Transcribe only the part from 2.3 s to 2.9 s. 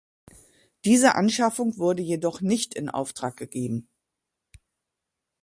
nicht in